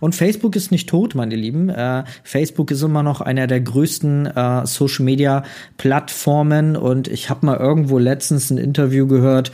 Und 0.00 0.14
Facebook 0.14 0.56
ist 0.56 0.70
nicht 0.70 0.88
tot, 0.88 1.14
meine 1.14 1.36
Lieben. 1.36 1.68
Äh, 1.68 2.04
Facebook 2.22 2.70
ist 2.70 2.82
immer 2.82 3.02
noch 3.02 3.20
einer 3.20 3.46
der 3.46 3.60
größten 3.60 4.26
äh, 4.26 4.66
Social 4.66 5.04
Media 5.04 5.44
Plattformen. 5.78 6.76
Und 6.76 7.08
ich 7.08 7.30
habe 7.30 7.46
mal 7.46 7.56
irgendwo 7.56 7.98
letztens 7.98 8.50
ein 8.50 8.58
Interview 8.58 9.06
gehört, 9.06 9.52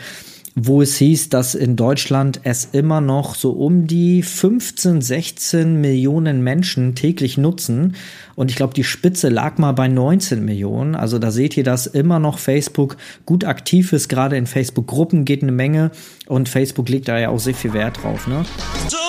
wo 0.55 0.83
es 0.83 0.97
hieß, 0.97 1.31
dass 1.31 1.55
in 1.55 1.77
Deutschland 1.77 2.41
es 2.45 2.69
immer 2.73 3.01
noch 3.01 3.35
so 3.35 3.53
um 3.53 3.87
die 3.87 4.23
15, 4.23 5.01
16 5.01 5.81
Millionen 5.81 6.43
Menschen 6.43 6.95
täglich 6.95 7.39
nutzen. 7.39 7.97
Und 8.35 8.51
ich 8.51 8.57
glaube, 8.57 8.75
die 8.75 8.85
Spitze 8.85 9.29
lag 9.29 9.59
mal 9.59 9.73
bei 9.73 9.89
19 9.89 10.45
Millionen. 10.45 10.95
Also 10.95 11.19
da 11.19 11.31
seht 11.31 11.57
ihr, 11.57 11.65
dass 11.65 11.87
immer 11.87 12.19
noch 12.19 12.39
Facebook 12.39 12.97
gut 13.25 13.45
aktiv 13.45 13.93
ist. 13.93 14.09
Gerade 14.09 14.37
in 14.37 14.47
Facebook-Gruppen 14.47 15.25
geht 15.25 15.43
eine 15.43 15.53
Menge. 15.53 15.91
Und 16.27 16.49
Facebook 16.49 16.89
legt 16.89 17.09
da 17.09 17.19
ja 17.19 17.31
auch 17.31 17.41
sehr 17.41 17.55
viel 17.55 17.73
Wert 17.73 18.03
drauf. 18.03 18.27
Ne? 18.27 18.45
Hallo 18.85 19.02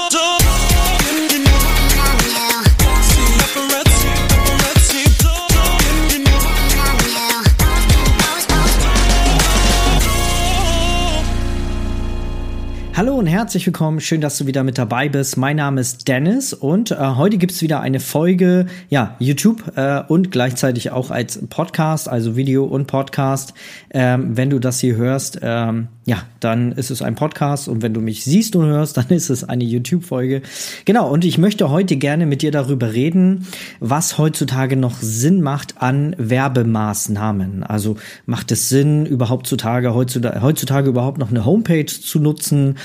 und 13.23 13.29
herzlich 13.29 13.65
willkommen. 13.65 14.01
Schön, 14.01 14.19
dass 14.19 14.37
du 14.37 14.47
wieder 14.47 14.65
mit 14.65 14.77
dabei 14.77 15.07
bist. 15.07 15.37
Mein 15.37 15.55
Name 15.55 15.79
ist 15.79 16.09
Dennis 16.09 16.51
und 16.51 16.91
äh, 16.91 16.97
heute 16.97 17.37
gibt's 17.37 17.61
wieder 17.61 17.79
eine 17.79 18.01
Folge, 18.01 18.65
ja, 18.89 19.15
YouTube 19.17 19.77
äh, 19.77 20.01
und 20.09 20.29
gleichzeitig 20.29 20.91
auch 20.91 21.09
als 21.09 21.39
Podcast, 21.47 22.09
also 22.09 22.35
Video 22.35 22.65
und 22.65 22.85
Podcast. 22.85 23.53
Ähm, 23.91 24.35
wenn 24.35 24.49
du 24.49 24.59
das 24.59 24.81
hier 24.81 24.97
hörst, 24.97 25.39
ähm, 25.41 25.87
ja, 26.05 26.23
dann 26.39 26.73
ist 26.73 26.91
es 26.91 27.01
ein 27.01 27.15
Podcast 27.15 27.67
und 27.69 27.81
wenn 27.81 27.93
du 27.93 28.01
mich 28.01 28.23
siehst 28.23 28.55
und 28.55 28.65
hörst, 28.65 28.97
dann 28.97 29.07
ist 29.09 29.29
es 29.29 29.43
eine 29.43 29.63
YouTube-Folge. 29.63 30.41
Genau, 30.85 31.09
und 31.09 31.25
ich 31.25 31.37
möchte 31.37 31.69
heute 31.69 31.95
gerne 31.95 32.25
mit 32.25 32.41
dir 32.41 32.51
darüber 32.51 32.93
reden, 32.93 33.47
was 33.79 34.17
heutzutage 34.17 34.75
noch 34.75 34.97
Sinn 35.01 35.41
macht 35.41 35.81
an 35.81 36.15
Werbemaßnahmen. 36.17 37.63
Also 37.63 37.97
macht 38.25 38.51
es 38.51 38.69
Sinn, 38.69 39.05
überhaupt 39.05 39.47
zutage, 39.47 39.93
heutzutage, 39.93 40.41
heutzutage 40.41 40.89
überhaupt 40.89 41.17
noch 41.17 41.29
eine 41.29 41.45
Homepage 41.45 41.85
zu 41.85 42.19
nutzen? 42.19 42.77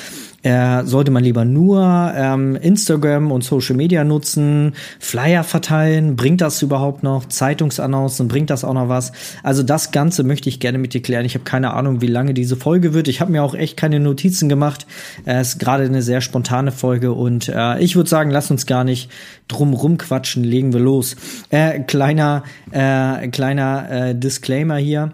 Äh, 0.45 0.85
sollte 0.85 1.11
man 1.11 1.25
lieber 1.25 1.45
nur 1.45 2.13
ähm, 2.15 2.55
Instagram 2.55 3.33
und 3.33 3.43
Social 3.43 3.75
Media 3.75 4.05
nutzen, 4.05 4.75
Flyer 5.01 5.43
verteilen, 5.43 6.15
bringt 6.15 6.41
das 6.41 6.63
überhaupt 6.63 7.03
noch, 7.03 7.27
Zeitungsannoncen, 7.27 8.29
bringt 8.29 8.49
das 8.51 8.63
auch 8.63 8.73
noch 8.73 8.89
was? 8.89 9.11
Also 9.43 9.65
das 9.65 9.91
Ganze 9.91 10.23
möchte 10.23 10.49
ich 10.49 10.61
gerne 10.61 10.79
mit 10.79 10.95
dir 10.95 11.03
klären. 11.03 11.25
Ich 11.25 11.35
habe 11.35 11.45
keine 11.45 11.75
Ahnung, 11.75 12.01
wie 12.01 12.07
lange 12.07 12.35
diese 12.35 12.55
Folge 12.55 12.95
wird. 12.95 13.09
Ich 13.09 13.21
habe 13.21 13.33
mir 13.33 13.43
auch 13.43 13.55
echt 13.55 13.77
keine 13.77 13.99
Notizen 13.99 14.49
gemacht. 14.49 14.87
Es 15.25 15.35
äh, 15.35 15.41
ist 15.41 15.59
gerade 15.59 15.85
eine 15.85 16.03
sehr 16.03 16.21
spontane 16.21 16.71
Folge 16.71 17.13
und 17.13 17.49
äh, 17.49 17.81
ich 17.81 17.97
würde 17.97 18.09
sagen, 18.09 18.31
lass 18.31 18.51
uns 18.51 18.67
gar 18.67 18.85
nicht 18.85 19.11
drum 19.49 19.75
rumquatschen, 19.75 20.45
legen 20.45 20.73
wir 20.73 20.81
los. 20.81 21.17
Äh, 21.51 21.81
kleiner, 21.81 22.45
äh, 22.71 23.27
kleiner 23.29 23.91
äh, 23.91 24.15
Disclaimer 24.15 24.77
hier. 24.77 25.13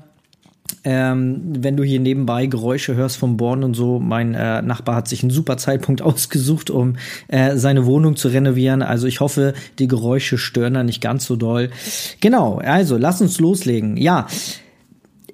Ähm, 0.82 1.40
wenn 1.60 1.76
du 1.76 1.82
hier 1.82 2.00
nebenbei 2.00 2.46
Geräusche 2.46 2.94
hörst 2.94 3.16
vom 3.16 3.36
Born 3.36 3.64
und 3.64 3.74
so, 3.74 3.98
mein 3.98 4.34
äh, 4.34 4.62
Nachbar 4.62 4.96
hat 4.96 5.08
sich 5.08 5.22
einen 5.22 5.30
super 5.30 5.56
Zeitpunkt 5.56 6.02
ausgesucht, 6.02 6.70
um 6.70 6.96
äh, 7.28 7.56
seine 7.56 7.86
Wohnung 7.86 8.16
zu 8.16 8.28
renovieren. 8.28 8.82
Also 8.82 9.06
ich 9.06 9.20
hoffe, 9.20 9.54
die 9.78 9.88
Geräusche 9.88 10.38
stören 10.38 10.74
da 10.74 10.82
nicht 10.82 11.00
ganz 11.00 11.26
so 11.26 11.36
doll. 11.36 11.70
Genau, 12.20 12.58
also 12.58 12.96
lass 12.96 13.20
uns 13.20 13.40
loslegen. 13.40 13.96
Ja, 13.96 14.26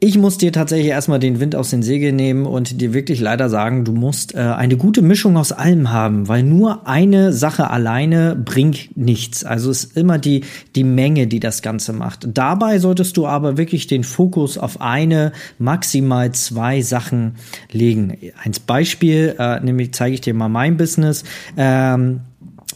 ich 0.03 0.17
muss 0.17 0.39
dir 0.39 0.51
tatsächlich 0.51 0.89
erstmal 0.89 1.19
den 1.19 1.41
Wind 1.41 1.55
aus 1.55 1.69
den 1.69 1.83
Segeln 1.83 2.17
nehmen 2.17 2.47
und 2.47 2.81
dir 2.81 2.95
wirklich 2.95 3.21
leider 3.21 3.51
sagen, 3.51 3.85
du 3.85 3.93
musst 3.93 4.35
äh, 4.35 4.39
eine 4.39 4.79
gute 4.79 5.03
Mischung 5.03 5.37
aus 5.37 5.53
allem 5.53 5.93
haben, 5.93 6.27
weil 6.27 6.43
nur 6.43 6.89
eine 6.89 7.35
Sache 7.35 7.69
alleine 7.69 8.35
bringt 8.35 8.97
nichts. 8.97 9.45
Also 9.45 9.71
ist 9.71 9.97
immer 9.99 10.17
die, 10.17 10.45
die 10.75 10.85
Menge, 10.85 11.27
die 11.27 11.39
das 11.39 11.61
Ganze 11.61 11.93
macht. 11.93 12.27
Dabei 12.33 12.79
solltest 12.79 13.19
du 13.19 13.27
aber 13.27 13.59
wirklich 13.59 13.89
den 13.89 14.03
Fokus 14.03 14.57
auf 14.57 14.81
eine, 14.81 15.33
maximal 15.59 16.33
zwei 16.33 16.81
Sachen 16.81 17.35
legen. 17.71 18.17
Eins 18.43 18.59
Beispiel, 18.59 19.37
äh, 19.39 19.61
nämlich 19.61 19.93
zeige 19.93 20.15
ich 20.15 20.23
dir 20.23 20.33
mal 20.33 20.49
mein 20.49 20.79
Business. 20.79 21.25
Ähm, 21.59 22.21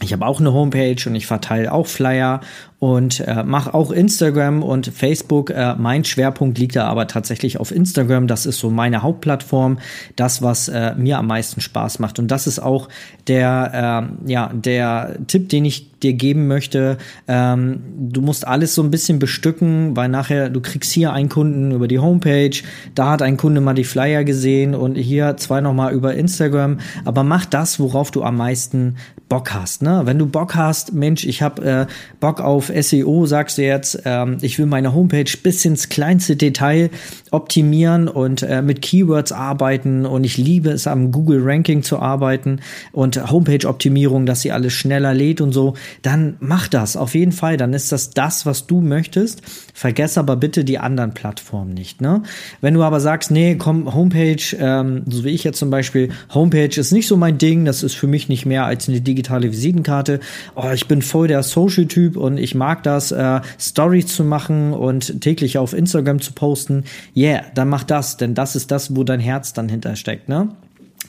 ich 0.01 0.13
habe 0.13 0.25
auch 0.25 0.39
eine 0.39 0.53
Homepage 0.53 0.97
und 1.07 1.15
ich 1.15 1.25
verteile 1.25 1.71
auch 1.71 1.87
Flyer 1.87 2.41
und 2.79 3.21
äh, 3.21 3.43
mache 3.43 3.73
auch 3.73 3.91
Instagram 3.91 4.61
und 4.61 4.87
Facebook. 4.87 5.49
Äh, 5.49 5.75
mein 5.77 6.03
Schwerpunkt 6.03 6.57
liegt 6.57 6.75
da 6.75 6.87
aber 6.87 7.07
tatsächlich 7.07 7.59
auf 7.59 7.71
Instagram. 7.71 8.27
Das 8.27 8.45
ist 8.45 8.59
so 8.59 8.69
meine 8.69 9.01
Hauptplattform, 9.01 9.79
das 10.15 10.41
was 10.41 10.67
äh, 10.67 10.93
mir 10.95 11.17
am 11.17 11.27
meisten 11.27 11.61
Spaß 11.61 11.99
macht 11.99 12.19
und 12.19 12.29
das 12.29 12.47
ist 12.47 12.59
auch 12.59 12.89
der 13.27 14.09
äh, 14.25 14.31
ja 14.31 14.51
der 14.53 15.17
Tipp, 15.27 15.49
den 15.49 15.65
ich 15.65 15.91
dir 15.99 16.13
geben 16.13 16.47
möchte. 16.47 16.97
Ähm, 17.27 17.81
du 17.97 18.21
musst 18.21 18.45
alles 18.47 18.75
so 18.75 18.83
ein 18.83 18.91
bisschen 18.91 19.19
bestücken, 19.19 19.95
weil 19.95 20.09
nachher 20.09 20.49
du 20.49 20.61
kriegst 20.61 20.91
hier 20.91 21.13
einen 21.13 21.29
Kunden 21.29 21.71
über 21.71 21.87
die 21.87 21.99
Homepage, 21.99 22.57
da 22.93 23.11
hat 23.11 23.21
ein 23.21 23.37
Kunde 23.37 23.61
mal 23.61 23.73
die 23.73 23.83
Flyer 23.83 24.23
gesehen 24.23 24.75
und 24.75 24.95
hier 24.95 25.37
zwei 25.37 25.61
noch 25.61 25.73
mal 25.73 25.93
über 25.93 26.13
Instagram. 26.13 26.79
Aber 27.05 27.23
mach 27.23 27.45
das, 27.45 27.79
worauf 27.79 28.11
du 28.11 28.23
am 28.23 28.37
meisten 28.37 28.95
Bock 29.29 29.53
hast. 29.53 29.81
Ne? 29.81 30.01
Wenn 30.05 30.19
du 30.19 30.27
Bock 30.27 30.55
hast, 30.55 30.93
Mensch, 30.93 31.25
ich 31.25 31.41
habe 31.41 31.65
äh, 31.65 31.85
Bock 32.19 32.41
auf 32.41 32.64
SEO, 32.73 33.25
sagst 33.25 33.57
du 33.57 33.63
jetzt, 33.63 34.01
ähm, 34.05 34.37
ich 34.41 34.59
will 34.59 34.65
meine 34.65 34.93
Homepage 34.93 35.31
bis 35.41 35.65
ins 35.65 35.89
kleinste 35.89 36.35
Detail 36.35 36.89
optimieren 37.31 38.07
und 38.07 38.43
äh, 38.43 38.61
mit 38.61 38.81
Keywords 38.81 39.31
arbeiten 39.31 40.05
und 40.05 40.23
ich 40.23 40.37
liebe 40.37 40.69
es 40.69 40.87
am 40.87 41.11
Google 41.11 41.41
Ranking 41.43 41.83
zu 41.83 41.99
arbeiten 41.99 42.59
und 42.91 43.31
Homepage 43.31 43.67
Optimierung, 43.67 44.25
dass 44.25 44.41
sie 44.41 44.51
alles 44.51 44.73
schneller 44.73 45.13
lädt 45.13 45.41
und 45.41 45.51
so, 45.51 45.75
dann 46.01 46.37
mach 46.39 46.67
das 46.67 46.97
auf 46.97 47.15
jeden 47.15 47.31
Fall, 47.31 47.57
dann 47.57 47.73
ist 47.73 47.91
das 47.91 48.11
das, 48.11 48.45
was 48.45 48.67
du 48.67 48.81
möchtest. 48.81 49.41
Vergess 49.75 50.17
aber 50.17 50.37
bitte 50.37 50.63
die 50.63 50.79
anderen 50.79 51.13
Plattformen 51.13 51.73
nicht, 51.73 51.99
ne? 51.99 52.23
Wenn 52.61 52.75
du 52.75 52.81
aber 52.81 53.01
sagst, 53.01 53.29
nee, 53.29 53.55
komm, 53.55 53.93
Homepage, 53.93 54.55
ähm, 54.57 55.03
so 55.05 55.25
wie 55.25 55.31
ich 55.31 55.43
jetzt 55.43 55.59
zum 55.59 55.69
Beispiel, 55.69 56.11
Homepage 56.33 56.79
ist 56.79 56.93
nicht 56.93 57.07
so 57.07 57.17
mein 57.17 57.37
Ding, 57.37 57.65
das 57.65 57.83
ist 57.83 57.93
für 57.93 58.07
mich 58.07 58.29
nicht 58.29 58.45
mehr 58.45 58.63
als 58.65 58.87
eine 58.87 59.01
digitale 59.01 59.51
Visitenkarte. 59.51 60.21
Oh, 60.55 60.69
ich 60.73 60.87
bin 60.87 61.01
voll 61.01 61.27
der 61.27 61.43
Social-Typ 61.43 62.15
und 62.15 62.37
ich 62.37 62.55
mag 62.55 62.83
das, 62.83 63.11
äh, 63.11 63.41
Stories 63.59 64.07
zu 64.07 64.23
machen 64.23 64.71
und 64.71 65.19
täglich 65.19 65.57
auf 65.57 65.73
Instagram 65.73 66.21
zu 66.21 66.31
posten. 66.31 66.85
Yeah, 67.13 67.43
dann 67.53 67.67
mach 67.67 67.83
das, 67.83 68.15
denn 68.15 68.33
das 68.33 68.55
ist 68.55 68.71
das, 68.71 68.95
wo 68.95 69.03
dein 69.03 69.19
Herz 69.19 69.51
dann 69.51 69.67
hintersteckt, 69.67 70.29
ne? 70.29 70.55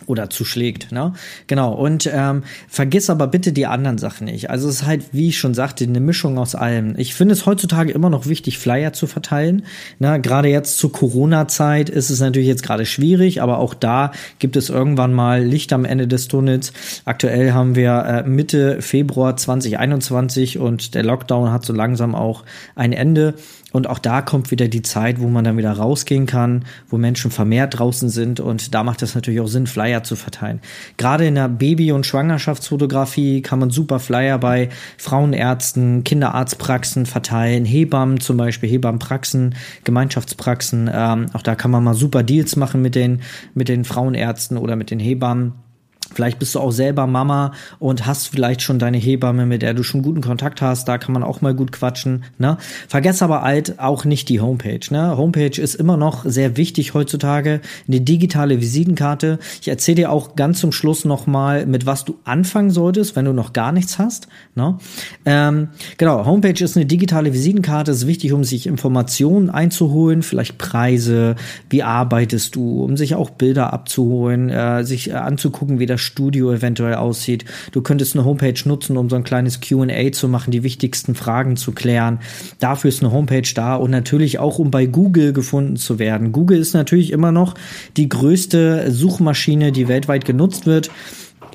Oder 0.07 0.31
zuschlägt, 0.31 0.93
ne? 0.93 1.13
Genau. 1.47 1.73
Und 1.73 2.09
ähm, 2.13 2.43
vergiss 2.69 3.11
aber 3.11 3.27
bitte 3.27 3.53
die 3.53 3.67
anderen 3.67 3.99
Sachen 3.99 4.27
nicht. 4.27 4.51
Also 4.51 4.69
es 4.69 4.77
ist 4.77 4.87
halt, 4.87 5.05
wie 5.13 5.29
ich 5.29 5.39
schon 5.39 5.55
sagte, 5.55 5.85
eine 5.85 6.01
Mischung 6.01 6.39
aus 6.39 6.55
allem. 6.55 6.95
Ich 6.97 7.15
finde 7.15 7.35
es 7.35 7.47
heutzutage 7.47 7.93
immer 7.93 8.11
noch 8.11 8.27
wichtig, 8.27 8.59
Flyer 8.59 8.93
zu 8.93 9.07
verteilen. 9.07 9.65
Ne? 9.99 10.21
Gerade 10.21 10.49
jetzt 10.49 10.79
zur 10.79 10.93
Corona-Zeit 10.93 11.91
ist 11.91 12.11
es 12.11 12.21
natürlich 12.21 12.49
jetzt 12.49 12.63
gerade 12.63 12.87
schwierig, 12.87 13.43
aber 13.43 13.59
auch 13.59 13.75
da 13.75 14.13
gibt 14.39 14.57
es 14.57 14.71
irgendwann 14.71 15.13
mal 15.13 15.43
Licht 15.43 15.73
am 15.73 15.85
Ende 15.85 16.07
des 16.07 16.29
Tunnels. 16.29 16.73
Aktuell 17.05 17.53
haben 17.53 17.75
wir 17.75 18.05
äh, 18.05 18.29
Mitte 18.29 18.81
Februar 18.83 19.37
2021 19.37 20.59
und 20.59 20.95
der 20.95 21.03
Lockdown 21.03 21.51
hat 21.53 21.65
so 21.65 21.73
langsam 21.73 22.15
auch 22.15 22.45
ein 22.75 22.93
Ende. 22.93 23.35
Und 23.73 23.89
auch 23.89 23.99
da 23.99 24.23
kommt 24.23 24.51
wieder 24.51 24.69
die 24.69 24.81
Zeit, 24.81 25.21
wo 25.21 25.29
man 25.29 25.45
dann 25.45 25.59
wieder 25.59 25.73
rausgehen 25.73 26.25
kann, 26.25 26.65
wo 26.89 26.97
Menschen 26.97 27.31
vermehrt 27.31 27.79
draußen 27.79 28.09
sind. 28.09 28.41
Und 28.41 28.75
da 28.75 28.83
macht 28.83 29.03
es 29.03 29.15
natürlich 29.15 29.41
auch 29.41 29.49
Sinn, 29.49 29.67
Flyer 29.67 29.96
zu 30.03 30.17
verteilen. 30.17 30.61
Gerade 30.97 31.27
in 31.27 31.35
der 31.35 31.49
Baby- 31.49 31.93
und 31.93 32.07
Schwangerschaftsfotografie 32.07 33.43
kann 33.43 33.59
man 33.59 33.71
super 33.71 34.01
Flyer 34.01 34.39
bei 34.39 34.69
Frauenärzten, 34.99 36.05
Kinderarztpraxen 36.05 37.07
verteilen, 37.07 37.65
Hebammen 37.65 38.21
zum 38.21 38.37
Beispiel, 38.37 38.71
Hebammenpraxen, 38.71 39.55
Gemeinschaftspraxen. 39.85 40.91
Ähm, 40.93 41.27
auch 41.33 41.43
da 41.43 41.55
kann 41.55 41.71
man 41.71 41.85
mal 41.85 41.95
super 41.95 42.23
Deals 42.23 42.57
machen 42.57 42.83
mit 42.83 42.95
den, 42.95 43.23
mit 43.55 43.69
den 43.69 43.85
Frauenärzten 43.85 44.57
oder 44.57 44.77
mit 44.77 44.91
den 44.91 45.01
Hebammen. 45.01 45.66
Vielleicht 46.15 46.39
bist 46.39 46.55
du 46.55 46.61
auch 46.61 46.71
selber 46.71 47.07
Mama 47.07 47.53
und 47.79 48.07
hast 48.07 48.29
vielleicht 48.29 48.63
schon 48.63 48.79
deine 48.79 48.97
Hebamme, 48.97 49.47
mit 49.47 49.63
der 49.63 49.75
du 49.75 49.83
schon 49.83 50.03
guten 50.03 50.21
Kontakt 50.21 50.63
hast. 50.63 50.87
Da 50.89 50.99
kann 50.99 51.13
man 51.13 51.23
auch 51.23 51.41
mal 51.41 51.55
gut 51.55 51.73
quatschen. 51.73 52.25
Ne? 52.39 52.57
Vergess 52.89 53.23
aber 53.23 53.43
halt 53.43 53.79
auch 53.79 54.05
nicht 54.05 54.29
die 54.29 54.41
Homepage. 54.41 54.81
Ne? 54.91 55.17
Homepage 55.17 55.61
ist 55.61 55.75
immer 55.75 55.97
noch 55.97 56.25
sehr 56.25 56.57
wichtig 56.57 56.95
heutzutage. 56.95 57.61
Eine 57.89 58.01
digitale 58.01 58.61
Visitenkarte. 58.61 59.39
Ich 59.61 59.69
erzähle 59.69 59.97
dir 59.97 60.13
auch 60.13 60.37
ganz 60.37 60.61
zum 60.61 60.73
Schluss 60.73 61.05
nochmal, 61.05 61.67
mit 61.67 61.87
was 61.87 62.05
du 62.05 62.19
anfangen 62.25 62.71
solltest, 62.71 63.17
wenn 63.17 63.25
du 63.25 63.33
noch 63.33 63.53
gar 63.53 63.73
nichts 63.73 63.99
hast. 63.99 64.29
Ne? 64.55 64.79
Ähm, 65.25 65.69
genau, 65.99 66.25
Homepage 66.25 66.63
ist 66.63 66.77
eine 66.77 66.87
digitale 66.87 67.33
Visitenkarte. 67.33 67.91
Ist 67.91 68.07
wichtig, 68.07 68.33
um 68.33 68.45
sich 68.45 68.67
Informationen 68.67 69.51
einzuholen, 69.51 70.23
vielleicht 70.23 70.59
Preise, 70.59 71.37
wie 71.69 71.83
arbeitest 71.83 72.57
du, 72.57 72.85
um 72.85 72.97
sich 72.97 73.15
auch 73.15 73.31
Bilder 73.31 73.73
abzuholen, 73.73 74.51
äh, 74.51 74.85
sich 74.85 75.11
äh, 75.11 75.15
anzugucken, 75.15 75.79
wie 75.79 75.87
das 75.87 75.96
Studio 75.99 76.53
eventuell 76.53 76.95
aussieht. 76.95 77.45
Du 77.73 77.83
könntest 77.83 78.15
eine 78.15 78.25
Homepage 78.25 78.61
nutzen, 78.65 78.97
um 78.97 79.11
so 79.11 79.17
ein 79.17 79.25
kleines 79.25 79.61
QA 79.61 80.13
zu 80.13 80.29
machen, 80.29 80.51
die 80.51 80.63
wichtigsten 80.63 81.15
Fragen 81.15 81.57
zu 81.57 81.73
klären. 81.73 82.21
Dafür 82.59 82.89
ist 82.89 83.03
eine 83.03 83.13
Homepage 83.13 83.49
da 83.55 83.77
und 83.77 83.91
natürlich 83.91 84.39
auch, 84.39 84.59
um 84.59 84.71
bei 84.71 84.87
Google 84.87 85.33
gefunden 85.33 85.77
zu 85.77 85.99
werden. 85.99 86.33
Google 86.33 86.59
ist 86.59 86.75
natürlich 86.75 87.13
immer 87.13 87.33
noch 87.33 87.55
die 87.97 88.09
größte 88.09 88.91
Suchmaschine, 88.91 89.73
die 89.73 89.89
weltweit 89.89 90.25
genutzt 90.25 90.67
wird 90.67 90.91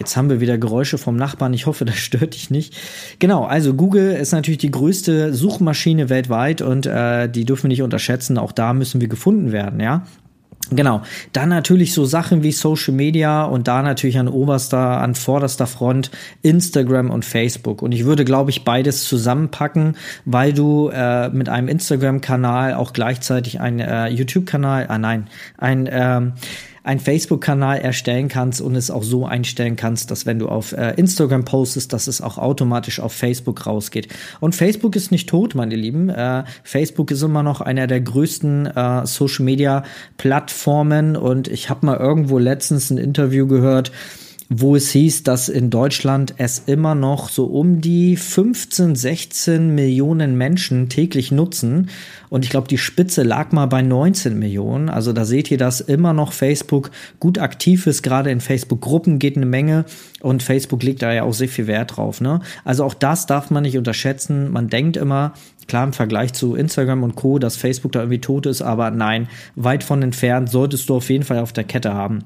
Jetzt 0.01 0.17
haben 0.17 0.31
wir 0.31 0.41
wieder 0.41 0.57
Geräusche 0.57 0.97
vom 0.97 1.15
Nachbarn. 1.15 1.53
Ich 1.53 1.67
hoffe, 1.67 1.85
das 1.85 1.97
stört 1.97 2.33
dich 2.33 2.49
nicht. 2.49 2.75
Genau, 3.19 3.43
also 3.43 3.75
Google 3.75 4.13
ist 4.13 4.31
natürlich 4.31 4.57
die 4.57 4.71
größte 4.71 5.31
Suchmaschine 5.31 6.09
weltweit 6.09 6.63
und 6.63 6.87
äh, 6.87 7.29
die 7.29 7.45
dürfen 7.45 7.65
wir 7.65 7.67
nicht 7.69 7.83
unterschätzen. 7.83 8.39
Auch 8.39 8.51
da 8.51 8.73
müssen 8.73 8.99
wir 8.99 9.07
gefunden 9.07 9.51
werden, 9.51 9.79
ja. 9.79 10.07
Genau. 10.73 11.01
Dann 11.33 11.49
natürlich 11.49 11.93
so 11.93 12.05
Sachen 12.05 12.43
wie 12.43 12.53
Social 12.53 12.93
Media 12.93 13.43
und 13.43 13.67
da 13.67 13.81
natürlich 13.81 14.17
an 14.17 14.29
oberster, 14.29 15.01
an 15.01 15.15
vorderster 15.15 15.67
Front 15.67 16.11
Instagram 16.43 17.09
und 17.09 17.25
Facebook. 17.25 17.81
Und 17.81 17.91
ich 17.91 18.05
würde, 18.05 18.23
glaube 18.23 18.51
ich, 18.51 18.63
beides 18.63 19.03
zusammenpacken, 19.03 19.97
weil 20.23 20.53
du 20.53 20.89
äh, 20.89 21.27
mit 21.29 21.49
einem 21.49 21.67
Instagram-Kanal 21.67 22.75
auch 22.75 22.93
gleichzeitig 22.93 23.59
einen 23.59 23.81
äh, 23.81 24.07
YouTube-Kanal, 24.07 24.85
ah 24.87 24.97
nein, 24.97 25.27
ein 25.57 25.89
ähm, 25.91 26.33
einen 26.83 26.99
Facebook-Kanal 26.99 27.79
erstellen 27.79 28.27
kannst 28.27 28.59
und 28.61 28.75
es 28.75 28.89
auch 28.89 29.03
so 29.03 29.25
einstellen 29.25 29.75
kannst, 29.75 30.09
dass 30.09 30.25
wenn 30.25 30.39
du 30.39 30.49
auf 30.49 30.71
äh, 30.71 30.95
Instagram 30.95 31.45
postest, 31.45 31.93
dass 31.93 32.07
es 32.07 32.21
auch 32.21 32.39
automatisch 32.39 32.99
auf 32.99 33.13
Facebook 33.13 33.67
rausgeht. 33.67 34.07
Und 34.39 34.55
Facebook 34.55 34.95
ist 34.95 35.11
nicht 35.11 35.29
tot, 35.29 35.53
meine 35.53 35.75
Lieben. 35.75 36.09
Äh, 36.09 36.43
Facebook 36.63 37.11
ist 37.11 37.21
immer 37.21 37.43
noch 37.43 37.61
einer 37.61 37.85
der 37.85 38.01
größten 38.01 38.65
äh, 38.65 39.05
Social-Media-Plattformen 39.05 41.15
und 41.15 41.47
ich 41.47 41.69
habe 41.69 41.85
mal 41.85 41.97
irgendwo 41.97 42.39
letztens 42.39 42.89
ein 42.89 42.97
Interview 42.97 43.45
gehört, 43.45 43.91
wo 44.53 44.75
es 44.75 44.91
hieß, 44.91 45.23
dass 45.23 45.47
in 45.47 45.69
Deutschland 45.69 46.33
es 46.35 46.63
immer 46.65 46.93
noch 46.93 47.29
so 47.29 47.45
um 47.45 47.79
die 47.79 48.17
15, 48.17 48.95
16 48.95 49.73
Millionen 49.73 50.37
Menschen 50.37 50.89
täglich 50.89 51.31
nutzen. 51.31 51.89
Und 52.29 52.43
ich 52.43 52.51
glaube, 52.51 52.67
die 52.67 52.77
Spitze 52.77 53.23
lag 53.23 53.53
mal 53.53 53.67
bei 53.67 53.81
19 53.81 54.37
Millionen. 54.37 54.89
Also 54.89 55.13
da 55.13 55.23
seht 55.23 55.51
ihr, 55.51 55.57
dass 55.57 55.79
immer 55.79 56.11
noch 56.11 56.33
Facebook 56.33 56.91
gut 57.21 57.39
aktiv 57.39 57.87
ist. 57.87 58.03
Gerade 58.03 58.29
in 58.29 58.41
Facebook-Gruppen 58.41 59.19
geht 59.19 59.37
eine 59.37 59.45
Menge. 59.45 59.85
Und 60.19 60.43
Facebook 60.43 60.83
legt 60.83 61.01
da 61.01 61.13
ja 61.13 61.23
auch 61.23 61.33
sehr 61.33 61.47
viel 61.47 61.67
Wert 61.67 61.95
drauf. 61.95 62.19
Ne? 62.19 62.41
Also 62.65 62.83
auch 62.83 62.93
das 62.93 63.27
darf 63.27 63.51
man 63.51 63.63
nicht 63.63 63.77
unterschätzen. 63.77 64.51
Man 64.51 64.67
denkt 64.67 64.97
immer, 64.97 65.31
klar 65.69 65.85
im 65.85 65.93
Vergleich 65.93 66.33
zu 66.33 66.55
Instagram 66.55 67.03
und 67.03 67.15
Co., 67.15 67.39
dass 67.39 67.55
Facebook 67.55 67.93
da 67.93 68.01
irgendwie 68.01 68.19
tot 68.19 68.45
ist. 68.45 68.61
Aber 68.61 68.91
nein, 68.91 69.29
weit 69.55 69.85
von 69.85 70.01
entfernt 70.01 70.49
solltest 70.49 70.89
du 70.89 70.95
auf 70.97 71.09
jeden 71.09 71.23
Fall 71.23 71.39
auf 71.39 71.53
der 71.53 71.63
Kette 71.63 71.93
haben. 71.93 72.25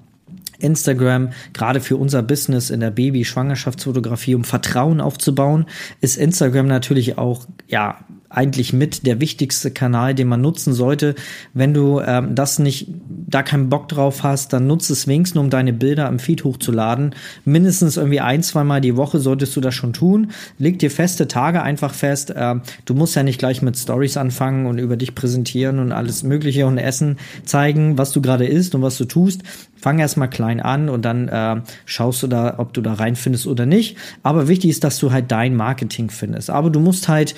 Instagram, 0.59 1.29
gerade 1.53 1.79
für 1.79 1.97
unser 1.97 2.23
Business 2.23 2.69
in 2.69 2.79
der 2.79 2.91
Baby-Schwangerschaftsfotografie, 2.91 4.35
um 4.35 4.43
Vertrauen 4.43 5.01
aufzubauen, 5.01 5.65
ist 6.01 6.17
Instagram 6.17 6.67
natürlich 6.67 7.17
auch, 7.17 7.45
ja, 7.67 7.99
eigentlich 8.29 8.73
mit 8.73 9.05
der 9.07 9.21
wichtigste 9.21 9.71
Kanal, 9.71 10.13
den 10.13 10.27
man 10.27 10.41
nutzen 10.41 10.73
sollte. 10.73 11.15
Wenn 11.53 11.73
du 11.73 12.01
ähm, 12.01 12.35
das 12.35 12.59
nicht, 12.59 12.87
da 13.27 13.43
keinen 13.43 13.69
Bock 13.69 13.87
drauf 13.89 14.23
hast, 14.23 14.53
dann 14.53 14.67
nutze 14.67 14.93
es 14.93 15.07
wenigstens, 15.07 15.39
um 15.39 15.49
deine 15.49 15.73
Bilder 15.73 16.07
im 16.07 16.19
Feed 16.19 16.43
hochzuladen. 16.43 17.15
Mindestens 17.43 17.97
irgendwie 17.97 18.19
ein, 18.19 18.43
zweimal 18.43 18.81
die 18.81 18.95
Woche 18.95 19.19
solltest 19.19 19.55
du 19.55 19.61
das 19.61 19.73
schon 19.73 19.93
tun. 19.93 20.31
Leg 20.57 20.79
dir 20.79 20.91
feste 20.91 21.27
Tage 21.27 21.61
einfach 21.61 21.93
fest. 21.93 22.33
Ähm, 22.35 22.61
du 22.85 22.93
musst 22.93 23.15
ja 23.15 23.23
nicht 23.23 23.39
gleich 23.39 23.61
mit 23.61 23.77
Stories 23.77 24.17
anfangen 24.17 24.65
und 24.65 24.77
über 24.77 24.97
dich 24.97 25.15
präsentieren 25.15 25.79
und 25.79 25.91
alles 25.91 26.23
Mögliche 26.23 26.67
und 26.67 26.77
Essen 26.77 27.17
zeigen, 27.43 27.97
was 27.97 28.11
du 28.11 28.21
gerade 28.21 28.45
isst 28.45 28.75
und 28.75 28.81
was 28.81 28.97
du 28.97 29.05
tust 29.05 29.41
fang 29.85 29.99
erstmal 29.99 30.31
klein 30.31 30.61
an 30.61 30.89
und 30.89 31.05
dann 31.05 31.27
äh, 31.27 31.61
schaust 31.85 32.23
du 32.23 32.27
da, 32.27 32.55
ob 32.57 32.73
du 32.73 32.81
da 32.81 32.95
reinfindest 32.95 33.45
oder 33.45 33.67
nicht. 33.67 33.97
Aber 34.23 34.47
wichtig 34.47 34.71
ist, 34.71 34.83
dass 34.83 34.97
du 34.97 35.11
halt 35.11 35.31
dein 35.31 35.55
Marketing 35.55 36.09
findest. 36.09 36.49
Aber 36.49 36.71
du 36.71 36.79
musst 36.79 37.07
halt, 37.07 37.35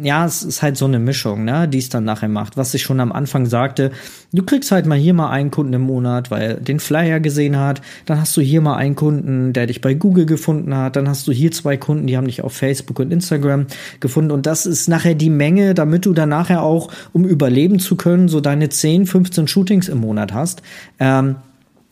ja, 0.00 0.24
es 0.24 0.44
ist 0.44 0.62
halt 0.62 0.76
so 0.76 0.84
eine 0.84 1.00
Mischung, 1.00 1.44
ne, 1.44 1.66
die 1.66 1.78
es 1.78 1.88
dann 1.88 2.04
nachher 2.04 2.28
macht. 2.28 2.56
Was 2.56 2.72
ich 2.72 2.82
schon 2.82 3.00
am 3.00 3.10
Anfang 3.10 3.46
sagte, 3.46 3.90
du 4.32 4.44
kriegst 4.44 4.70
halt 4.70 4.86
mal 4.86 4.96
hier 4.96 5.12
mal 5.12 5.27
einen 5.30 5.50
Kunden 5.50 5.72
im 5.72 5.82
Monat, 5.82 6.30
weil 6.30 6.42
er 6.42 6.54
den 6.54 6.80
Flyer 6.80 7.20
gesehen 7.20 7.58
hat. 7.58 7.80
Dann 8.06 8.20
hast 8.20 8.36
du 8.36 8.40
hier 8.40 8.60
mal 8.60 8.76
einen 8.76 8.94
Kunden, 8.94 9.52
der 9.52 9.66
dich 9.66 9.80
bei 9.80 9.94
Google 9.94 10.26
gefunden 10.26 10.74
hat. 10.74 10.96
Dann 10.96 11.08
hast 11.08 11.26
du 11.28 11.32
hier 11.32 11.52
zwei 11.52 11.76
Kunden, 11.76 12.06
die 12.06 12.16
haben 12.16 12.26
dich 12.26 12.42
auf 12.42 12.52
Facebook 12.52 12.98
und 12.98 13.12
Instagram 13.12 13.66
gefunden. 14.00 14.30
Und 14.30 14.46
das 14.46 14.66
ist 14.66 14.88
nachher 14.88 15.14
die 15.14 15.30
Menge, 15.30 15.74
damit 15.74 16.06
du 16.06 16.12
dann 16.12 16.28
nachher 16.28 16.62
auch, 16.62 16.90
um 17.12 17.24
überleben 17.24 17.78
zu 17.78 17.96
können, 17.96 18.28
so 18.28 18.40
deine 18.40 18.68
10, 18.68 19.06
15 19.06 19.48
Shootings 19.48 19.88
im 19.88 19.98
Monat 19.98 20.32
hast. 20.32 20.62
Ähm, 20.98 21.36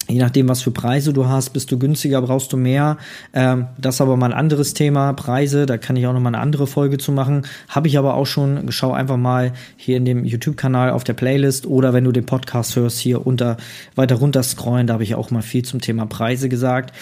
Je 0.09 0.19
nachdem, 0.19 0.49
was 0.49 0.63
für 0.63 0.71
Preise 0.71 1.13
du 1.13 1.27
hast, 1.27 1.51
bist 1.51 1.73
du 1.73 1.79
günstiger, 1.79 2.23
brauchst 2.23 2.53
du 2.53 2.57
mehr. 2.57 2.97
Ähm, 3.33 3.67
das 3.77 3.97
ist 3.97 4.01
aber 4.01 4.17
mal 4.17 4.27
ein 4.27 4.39
anderes 4.39 4.73
Thema, 4.73 5.13
Preise, 5.15 5.67
da 5.67 5.79
kann 5.79 5.97
ich 5.97 6.07
auch 6.07 6.13
noch 6.13 6.21
mal 6.21 6.29
eine 6.29 6.39
andere 6.39 6.69
Folge 6.69 6.99
zu 6.99 7.11
machen. 7.11 7.45
Habe 7.69 7.89
ich 7.89 7.99
aber 7.99 8.15
auch 8.15 8.27
schon, 8.27 8.71
schau 8.71 8.93
einfach 8.93 9.17
mal 9.17 9.53
hier 9.77 9.97
in 9.97 10.05
dem 10.05 10.25
YouTube-Kanal 10.25 10.91
auf 10.91 11.03
der 11.03 11.15
Playlist 11.15 11.67
oder 11.67 11.93
wenn 11.93 12.05
du 12.05 12.13
den 12.13 12.25
Podcast 12.25 12.77
hörst, 12.77 12.99
hier 12.99 13.27
unter, 13.27 13.57
weiter 13.97 14.17
runter 14.17 14.45
scrollen, 14.45 14.87
da 14.87 14.95
habe 14.95 15.03
ich 15.03 15.17
auch 15.17 15.33
mal 15.33 15.43
viel 15.43 15.65
zum 15.65 15.81
Thema 15.81 16.07
Preise 16.07 16.49
gesagt. 16.49 16.93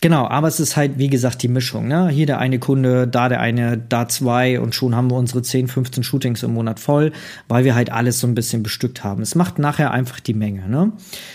Genau, 0.00 0.28
aber 0.28 0.46
es 0.46 0.60
ist 0.60 0.76
halt, 0.76 0.98
wie 0.98 1.08
gesagt, 1.08 1.42
die 1.42 1.48
Mischung. 1.48 1.88
Ne? 1.88 2.08
Hier 2.08 2.26
der 2.26 2.38
eine 2.38 2.60
Kunde, 2.60 3.08
da 3.08 3.28
der 3.28 3.40
eine, 3.40 3.76
da 3.76 4.06
zwei 4.06 4.60
und 4.60 4.72
schon 4.72 4.94
haben 4.94 5.10
wir 5.10 5.16
unsere 5.16 5.42
10, 5.42 5.66
15 5.66 6.04
Shootings 6.04 6.44
im 6.44 6.54
Monat 6.54 6.78
voll, 6.78 7.10
weil 7.48 7.64
wir 7.64 7.74
halt 7.74 7.90
alles 7.90 8.20
so 8.20 8.28
ein 8.28 8.34
bisschen 8.36 8.62
bestückt 8.62 9.02
haben. 9.02 9.22
Es 9.22 9.34
macht 9.34 9.58
nachher 9.58 9.90
einfach 9.90 10.20
die 10.20 10.34
Menge. 10.34 10.68
Ne? 10.68 10.92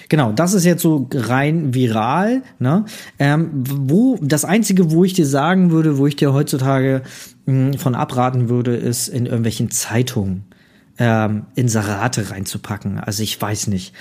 Genau, 0.07 0.31
das 0.31 0.53
ist 0.53 0.63
jetzt 0.63 0.81
so 0.81 1.09
rein 1.13 1.73
viral. 1.73 2.41
Ne? 2.59 2.85
Ähm, 3.19 3.49
wo 3.53 4.17
Das 4.21 4.45
Einzige, 4.45 4.91
wo 4.91 5.03
ich 5.03 5.13
dir 5.13 5.25
sagen 5.25 5.71
würde, 5.71 5.97
wo 5.97 6.07
ich 6.07 6.15
dir 6.15 6.31
heutzutage 6.31 7.01
mh, 7.45 7.73
hm, 7.73 7.73
von 7.79 7.95
abraten 7.95 8.47
würde, 8.47 8.75
ist 8.77 9.09
in 9.09 9.25
irgendwelchen 9.25 9.71
Zeitungen 9.71 10.45
ähm, 10.99 11.47
Inserate 11.55 12.31
reinzupacken. 12.31 12.99
Also 12.99 13.23
ich 13.23 13.41
weiß 13.41 13.67
nicht 13.67 13.93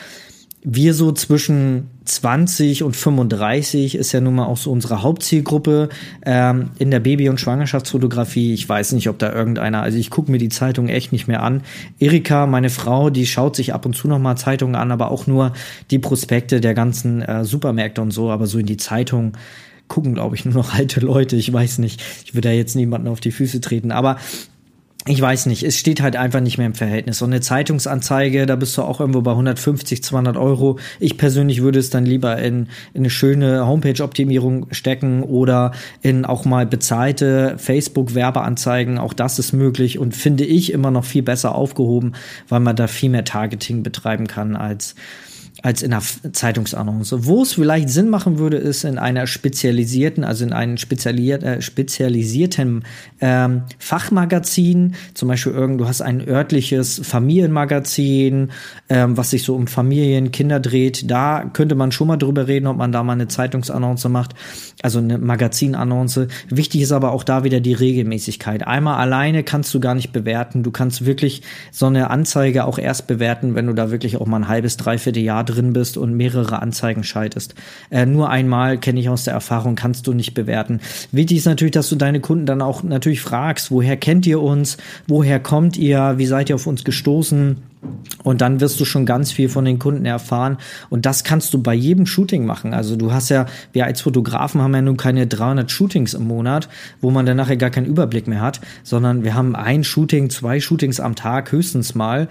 wir 0.65 0.95
so 0.95 1.11
zwischen 1.11 1.91
20 2.05 2.85
und 2.85 2.95
35 2.95 3.97
ist 3.97 4.13
ja 4.13 4.21
nun 4.21 4.37
mal 4.37 4.47
auch 4.47 4.57
so 4.57 4.71
unsere 4.71 5.03
Hauptzielgruppe 5.03 5.89
ähm, 6.25 6.71
in 6.79 6.91
der 6.93 7.01
Baby- 7.01 7.29
und 7.29 7.41
Schwangerschaftsfotografie. 7.41 8.55
Ich 8.55 8.69
weiß 8.69 8.93
nicht, 8.93 9.09
ob 9.09 9.19
da 9.19 9.33
irgendeiner, 9.33 9.83
also 9.83 9.99
ich 9.99 10.11
gucke 10.11 10.31
mir 10.31 10.39
die 10.39 10.49
Zeitung 10.49 10.89
echt 10.89 11.11
nicht 11.11 11.27
mehr 11.27 11.43
an. 11.43 11.63
Erika, 11.99 12.47
meine 12.47 12.71
Frau, 12.71 13.11
die 13.11 13.27
schaut 13.27 13.57
sich 13.57 13.75
ab 13.75 13.87
und 13.87 13.97
zu 13.97 14.07
noch 14.07 14.21
mal 14.21 14.37
Zeitungen 14.37 14.77
an, 14.77 14.93
aber 14.93 15.11
auch 15.11 15.27
nur 15.27 15.53
die 15.91 15.99
Prospekte 15.99 16.61
der 16.61 16.75
ganzen 16.75 17.23
äh, 17.23 17.45
Supermärkte 17.45 18.01
und 18.01 18.13
so, 18.13 18.31
aber 18.31 18.47
so 18.47 18.59
in 18.59 18.67
die 18.67 18.77
Zeitung 18.77 19.33
gucken, 19.89 20.15
glaube 20.15 20.37
ich, 20.37 20.45
nur 20.45 20.55
noch 20.55 20.75
alte 20.75 21.01
Leute. 21.01 21.37
Ich 21.37 21.53
weiß 21.53 21.79
nicht. 21.79 22.03
Ich 22.25 22.35
würde 22.35 22.49
da 22.49 22.55
jetzt 22.55 22.77
niemanden 22.77 23.09
auf 23.09 23.21
die 23.21 23.33
Füße 23.33 23.61
treten. 23.61 23.91
Aber 23.91 24.17
ich 25.07 25.21
weiß 25.21 25.47
nicht, 25.47 25.65
es 25.65 25.79
steht 25.79 26.01
halt 26.01 26.15
einfach 26.15 26.41
nicht 26.41 26.59
mehr 26.59 26.67
im 26.69 26.75
Verhältnis. 26.75 27.19
So 27.19 27.25
eine 27.25 27.41
Zeitungsanzeige, 27.41 28.47
da 28.47 28.55
bist 28.55 28.77
du 28.79 28.83
auch 28.83 29.01
irgendwo 29.01 29.21
bei 29.21 29.33
150, 29.33 30.01
200 30.01 30.37
Euro. 30.37 30.79
Ich 31.01 31.19
persönlich 31.19 31.61
würde 31.61 31.81
es 31.81 31.91
dann 31.91 32.07
lieber 32.07 32.39
in, 32.39 32.69
in 32.95 33.01
eine 33.01 33.11
schöne 33.11 33.67
Homepage-Optimierung 33.67 34.67
stecken 34.71 35.25
oder 35.25 35.73
in 36.03 36.25
auch 36.25 36.45
mal 36.45 36.67
bezahlte 36.67 37.57
Facebook-Werbeanzeigen. 37.59 38.99
Auch 38.99 39.13
das 39.13 39.41
ist 39.41 39.53
möglich 39.53 39.99
und 39.99 40.15
finde 40.15 40.45
ich 40.45 40.73
immer 40.73 40.93
noch 40.93 41.05
viel 41.05 41.23
besser 41.23 41.57
aufgehoben, 41.57 42.13
weil 42.49 42.61
man 42.61 42.77
da 42.77 42.87
viel 42.87 43.11
mehr 43.11 43.25
Targeting 43.25 43.83
betreiben 43.83 44.29
kann 44.29 44.55
als 44.55 44.95
als 45.61 45.83
in 45.83 45.93
einer 45.93 46.03
Zeitungsannonce. 46.33 47.27
Wo 47.27 47.43
es 47.43 47.53
vielleicht 47.53 47.91
Sinn 47.91 48.09
machen 48.09 48.39
würde, 48.39 48.57
ist 48.57 48.85
in 48.85 48.99
einer 48.99 49.27
spezialisierten, 49.27 50.25
also 50.25 50.45
in 50.45 50.53
einem 50.53 50.79
spezialier 50.79 51.43
äh, 51.43 51.61
spezialisierten 51.61 52.85
ähm, 53.21 53.63
Fachmagazin, 53.79 54.95
zum 55.13 55.29
Beispiel 55.29 55.53
irgend, 55.53 55.81
du 55.81 55.87
hast 55.87 56.01
ein 56.01 56.27
örtliches 56.27 57.01
Familienmagazin, 57.05 58.51
ähm, 58.89 59.17
was 59.17 59.31
sich 59.31 59.43
so 59.43 59.55
um 59.55 59.67
Familien, 59.67 60.33
Kinder 60.33 60.59
dreht. 60.59 61.11
Da 61.11 61.45
könnte 61.53 61.75
man 61.75 61.93
schon 61.93 62.09
mal 62.09 62.17
drüber 62.17 62.49
reden, 62.49 62.67
ob 62.67 62.79
man 62.79 62.91
da 62.91 63.03
mal 63.03 63.13
eine 63.13 63.29
Zeitungsannonce 63.29 64.09
macht, 64.09 64.35
also 64.83 65.01
eine 65.01 65.19
Magazinannonce. 65.19 66.29
Wichtig 66.49 66.81
ist 66.81 66.93
aber 66.93 67.13
auch 67.13 67.25
da 67.25 67.45
wieder 67.45 67.61
die 67.61 67.75
Regelmäßigkeit. 67.75 68.67
Einmal 68.67 68.99
alleine 68.99 69.45
kannst 69.45 69.75
du 69.75 69.81
gar 69.81 69.95
nicht 69.95 70.13
bewerten. 70.13 70.63
Du 70.63 70.71
kannst 70.71 71.05
wirklich 71.05 71.43
so 71.71 71.87
eine 71.87 72.11
Anzeige 72.11 72.65
auch 72.65 72.79
erst 72.79 73.07
bewerten, 73.07 73.55
wenn 73.55 73.67
du 73.67 73.75
da 73.75 73.91
wirklich 73.91 74.17
auch 74.17 74.27
mal 74.27 74.39
ein 74.39 74.49
halbes, 74.49 74.77
dreiviertel 74.79 75.23
Jahr 75.23 75.42
drin 75.45 75.73
bist 75.73 75.97
und 75.97 76.15
mehrere 76.15 76.63
Anzeigen 76.63 77.05
schaltest. 77.05 77.55
Äh, 77.91 78.07
nur 78.07 78.31
einmal 78.31 78.79
kenne 78.79 79.01
ich 79.01 79.09
aus 79.09 79.25
der 79.25 79.35
Erfahrung, 79.35 79.75
kannst 79.75 80.07
du 80.07 80.13
nicht 80.13 80.35
bewerten. 80.35 80.81
Wichtig 81.11 81.39
ist 81.39 81.47
natürlich, 81.47 81.73
dass 81.73 81.89
du 81.89 81.97
deine 81.97 82.21
Kunden 82.21 82.47
dann 82.47 82.63
auch 82.63 82.83
natürlich 82.83 83.21
fragst, 83.21 83.71
woher 83.71 83.97
kennt 83.97 84.27
ihr 84.27 84.41
uns, 84.41 84.77
woher 85.07 85.41
kommt 85.41 85.77
ihr, 85.77 86.15
wie 86.17 86.27
seid 86.27 86.49
ihr 86.49 86.57
auf 86.57 86.67
uns 86.67 86.85
gestoßen? 86.85 87.57
Und 88.23 88.41
dann 88.41 88.61
wirst 88.61 88.79
du 88.79 88.85
schon 88.85 89.07
ganz 89.07 89.33
viel 89.33 89.49
von 89.49 89.65
den 89.65 89.81
Kunden 89.81 90.05
erfahren. 90.05 90.59
Und 90.91 91.05
das 91.05 91.25
kannst 91.25 91.53
du 91.53 91.61
bei 91.61 91.75
jedem 91.75 92.07
Shooting 92.07 92.47
machen. 92.47 92.73
Also 92.73 92.95
du 92.95 93.13
hast 93.13 93.29
ja, 93.31 93.47
wir 93.73 93.85
als 93.87 94.01
Fotografen 94.01 94.61
haben 94.63 94.75
ja 94.75 94.83
nun 94.83 94.97
keine 94.97 95.27
300 95.27 95.69
Shootings 95.71 96.15
im 96.15 96.29
Monat, 96.29 96.69
wo 97.01 97.11
man 97.11 97.27
dann 97.27 97.37
nachher 97.37 97.57
gar 97.57 97.71
keinen 97.71 97.87
Überblick 97.87 98.29
mehr 98.29 98.41
hat, 98.41 98.61
sondern 98.85 99.25
wir 99.25 99.35
haben 99.35 99.57
ein 99.57 99.83
Shooting, 99.83 100.31
zwei 100.31 100.61
Shootings 100.61 101.01
am 101.01 101.17
Tag 101.17 101.51
höchstens 101.51 101.97
mal. 101.97 102.29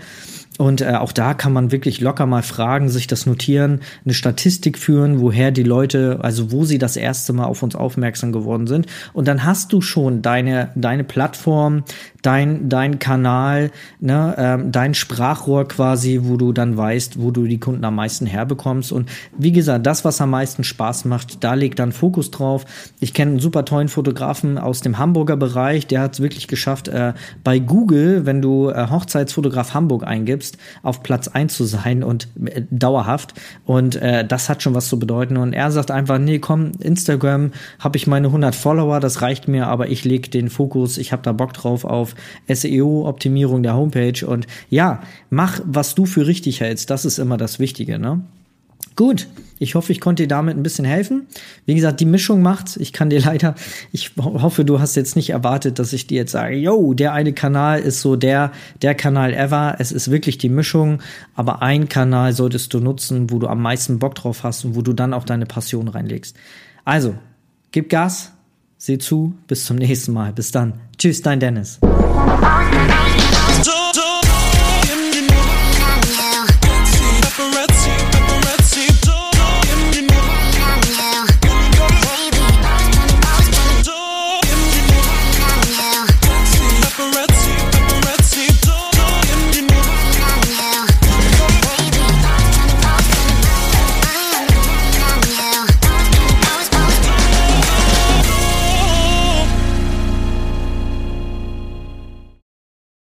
Und 0.62 0.82
äh, 0.82 0.94
auch 0.94 1.12
da 1.12 1.34
kann 1.34 1.54
man 1.54 1.72
wirklich 1.72 2.02
locker 2.02 2.28
mal 2.28 2.44
fragen, 2.44 2.88
sich 2.88 3.08
das 3.08 3.26
notieren, 3.26 3.80
eine 4.06 4.14
Statistik 4.14 4.78
führen, 4.78 5.20
woher 5.20 5.50
die 5.50 5.64
Leute, 5.64 6.20
also 6.22 6.52
wo 6.52 6.66
sie 6.66 6.78
das 6.78 6.98
erste 6.98 7.34
Mal 7.34 7.46
auf 7.46 7.64
uns 7.64 7.74
aufmerksam 7.74 8.32
geworden 8.32 8.68
sind. 8.68 8.86
Und 9.12 9.28
dann 9.28 9.44
hast 9.44 9.74
du 9.74 9.82
schon 9.82 10.22
deine, 10.22 10.70
deine 10.76 11.04
Plattform 11.04 11.84
dein, 12.22 12.70
dein 12.70 13.00
Kanal, 13.00 13.72
ne, 14.00 14.36
ähm, 14.38 14.72
dein 14.72 14.94
Sprachrohr 14.94 15.68
quasi, 15.68 16.22
wo 16.24 16.38
du 16.38 16.54
dann 16.54 16.78
weißt, 16.78 17.20
wo 17.22 17.32
du 17.32 17.46
die 17.46 17.60
Kunden 17.60 17.84
am 17.84 17.96
meisten 17.96 18.26
herbekommst. 18.26 18.92
Und 18.92 19.10
wie 19.38 19.52
gesagt, 19.52 19.86
das, 19.86 20.06
was 20.06 20.22
am 20.22 20.30
meisten 20.30 20.64
Spaß 20.64 21.06
macht, 21.06 21.44
da 21.44 21.54
legt 21.54 21.80
dann 21.80 21.92
Fokus 21.92 22.32
drauf. 22.32 22.66
Ich 23.00 23.14
kenne 23.14 23.32
einen 23.32 23.40
super 23.40 23.66
tollen 23.66 23.88
Fotografen 23.88 24.58
aus 24.58 24.82
dem 24.82 24.98
Hamburger 24.98 25.38
Bereich, 25.38 25.88
der 25.88 26.02
hat 26.02 26.14
es 26.14 26.20
wirklich 26.20 26.48
geschafft, 26.48 26.88
äh, 26.88 27.14
bei 27.44 27.60
Google, 27.60 28.26
wenn 28.26 28.42
du 28.42 28.70
äh, 28.70 28.88
Hochzeitsfotograf 28.90 29.74
Hamburg 29.74 30.06
eingibst, 30.06 30.58
auf 30.84 31.04
Platz 31.04 31.28
eins 31.28 31.56
zu 31.56 31.64
sein 31.64 32.04
und 32.04 32.28
äh, 32.46 32.62
dauerhaft. 32.70 33.34
Und 33.66 33.96
äh, 33.96 34.26
das 34.26 34.50
hat 34.50 34.62
schon 34.62 34.76
was 34.76 34.88
zu 34.88 35.00
bedeuten. 35.00 35.38
Und 35.38 35.54
er 35.54 35.72
sagt 35.72 35.92
einfach, 35.92 36.20
nee, 36.20 36.40
komm, 36.40 36.72
Instagram 36.80 37.52
habe 37.80 37.98
ich 37.98 38.08
meine 38.08 38.28
100 38.28 38.56
Follower, 38.56 39.00
das 39.00 39.22
reicht 39.22 39.48
mir, 39.48 39.68
aber 39.68 39.90
ich 39.90 40.06
lege 40.06 40.30
den 40.30 40.50
Fokus, 40.50 40.98
ich 40.98 41.12
habe 41.12 41.24
da 41.24 41.32
Bock 41.32 41.54
drauf 41.54 41.86
auf 41.86 42.11
SEO-Optimierung 42.48 43.64
der 43.64 43.76
Homepage. 43.76 44.26
Und 44.26 44.48
ja, 44.70 45.02
mach, 45.30 45.62
was 45.66 45.96
du 45.96 46.06
für 46.06 46.28
richtig 46.28 46.62
hältst. 46.62 46.90
Das 46.90 47.06
ist 47.06 47.18
immer 47.18 47.38
das 47.38 47.60
Wichtige, 47.60 48.00
ne? 48.00 48.22
Gut, 48.96 49.28
ich 49.58 49.76
hoffe, 49.76 49.92
ich 49.92 50.02
konnte 50.02 50.24
dir 50.24 50.28
damit 50.28 50.58
ein 50.58 50.64
bisschen 50.64 50.86
helfen. 50.86 51.28
Wie 51.66 51.76
gesagt, 51.76 52.00
die 52.00 52.06
Mischung 52.06 52.42
macht's. 52.42 52.78
Ich 52.78 52.94
kann 52.94 53.10
dir 53.10 53.22
leider, 53.26 53.56
ich 53.92 54.12
hoffe, 54.18 54.66
du 54.66 54.80
hast 54.80 54.96
jetzt 54.96 55.16
nicht 55.16 55.30
erwartet, 55.30 55.80
dass 55.80 55.94
ich 55.94 56.08
dir 56.08 56.18
jetzt 56.18 56.32
sage, 56.32 56.56
yo, 56.56 56.94
der 56.94 57.14
eine 57.14 57.34
Kanal 57.34 57.80
ist 57.80 58.02
so 58.02 58.16
der, 58.16 58.52
der 58.82 58.96
Kanal 58.96 59.34
ever. 59.34 59.76
Es 59.80 59.92
ist 59.92 60.12
wirklich 60.12 60.38
die 60.38 60.50
Mischung, 60.50 61.02
aber 61.36 61.62
ein 61.62 61.90
Kanal 61.90 62.34
solltest 62.34 62.74
du 62.74 62.80
nutzen, 62.80 63.30
wo 63.30 63.40
du 63.40 63.48
am 63.48 63.62
meisten 63.62 64.00
Bock 64.00 64.16
drauf 64.16 64.44
hast 64.44 64.66
und 64.66 64.76
wo 64.76 64.82
du 64.82 64.94
dann 64.94 65.14
auch 65.14 65.24
deine 65.24 65.46
Passion 65.46 65.88
reinlegst. 65.88 66.36
Also, 66.84 67.16
gib 67.72 67.90
Gas, 67.90 68.34
seh 68.78 68.98
zu, 68.98 69.36
bis 69.48 69.66
zum 69.66 69.78
nächsten 69.78 70.12
Mal. 70.12 70.34
Bis 70.34 70.52
dann. 70.52 70.74
Tschüss, 70.98 71.22
dein 71.22 71.40
Dennis. 71.40 71.80
hours 72.62 72.76
and 72.76 72.92
out. 72.92 73.21